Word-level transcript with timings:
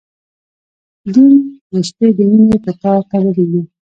دین 1.13 1.33
رشتې 1.75 2.07
د 2.17 2.19
مینې 2.29 2.57
په 2.63 2.71
تار 2.81 2.99
تړلي 3.09 3.45
یو. 3.51 3.61